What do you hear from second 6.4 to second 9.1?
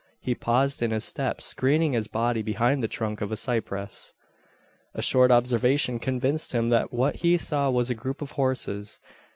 him, that what he saw was a group of horses.